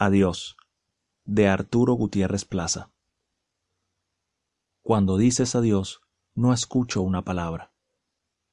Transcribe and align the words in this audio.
Adiós, 0.00 0.56
de 1.24 1.48
Arturo 1.48 1.94
Gutiérrez 1.94 2.44
Plaza. 2.44 2.92
Cuando 4.80 5.16
dices 5.16 5.56
adiós, 5.56 6.02
no 6.36 6.52
escucho 6.52 7.02
una 7.02 7.24
palabra. 7.24 7.72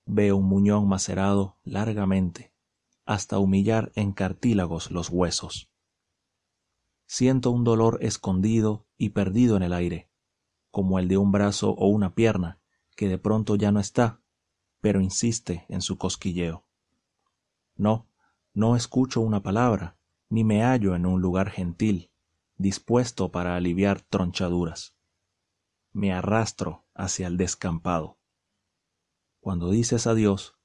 Veo 0.08 0.38
un 0.38 0.46
muñón 0.46 0.88
macerado 0.88 1.60
largamente, 1.64 2.52
hasta 3.06 3.38
humillar 3.38 3.92
en 3.94 4.12
cartílagos 4.12 4.90
los 4.90 5.12
huesos. 5.12 5.70
Siento 7.06 7.52
un 7.52 7.64
dolor 7.64 8.00
escondido 8.02 8.88
y 8.98 9.10
perdido 9.10 9.56
en 9.56 9.62
el 9.62 9.74
aire, 9.74 10.10
como 10.72 10.98
el 10.98 11.08
de 11.08 11.18
un 11.18 11.32
brazo 11.32 11.76
o 11.78 11.90
una 11.90 12.16
pierna 12.16 12.60
que 12.96 13.08
de 13.08 13.20
pronto 13.20 13.56
ya 13.56 13.72
no 13.72 13.80
está, 13.80 14.20
pero 14.82 15.00
insiste 15.00 15.68
en 15.70 15.82
su 15.82 16.00
cosquilleo. 16.00 16.66
No, 17.76 18.08
no 18.56 18.76
escucho 18.76 19.22
una 19.22 19.44
palabra, 19.44 19.96
ni 20.30 20.44
me 20.44 20.62
hallo 20.64 20.96
en 20.96 21.06
un 21.06 21.22
lugar 21.22 21.50
gentil, 21.50 22.12
dispuesto 22.58 23.32
para 23.32 23.56
aliviar 23.56 24.02
tronchaduras. 24.02 24.96
Me 25.94 26.14
arrastro 26.14 26.86
hacia 26.94 27.28
el 27.28 27.38
descampado. 27.38 28.18
Cuando 29.40 29.70
dices 29.70 30.08
adiós, 30.08 30.56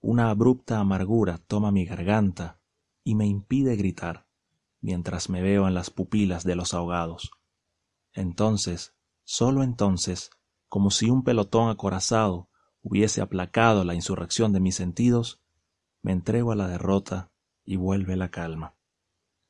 una 0.00 0.30
abrupta 0.30 0.80
amargura 0.80 1.38
toma 1.38 1.70
mi 1.70 1.84
garganta 1.84 2.60
y 3.04 3.14
me 3.14 3.26
impide 3.26 3.76
gritar, 3.76 4.26
mientras 4.80 5.30
me 5.30 5.40
veo 5.40 5.68
en 5.68 5.74
las 5.74 5.90
pupilas 5.90 6.44
de 6.44 6.56
los 6.56 6.74
ahogados. 6.74 7.30
Entonces, 8.12 8.94
sólo 9.24 9.62
entonces, 9.62 10.30
como 10.68 10.90
si 10.90 11.08
un 11.08 11.24
pelotón 11.24 11.70
acorazado 11.70 12.48
hubiese 12.82 13.22
aplacado 13.22 13.84
la 13.84 13.94
insurrección 13.94 14.52
de 14.52 14.60
mis 14.60 14.74
sentidos, 14.74 15.40
me 16.02 16.12
entrego 16.12 16.52
a 16.52 16.56
la 16.56 16.68
derrota 16.68 17.30
y 17.64 17.76
vuelve 17.76 18.16
la 18.16 18.30
calma. 18.30 18.74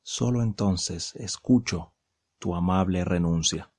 Solo 0.07 0.43
entonces 0.43 1.15
escucho 1.15 1.95
tu 2.37 2.53
amable 2.53 3.03
renuncia. 3.03 3.73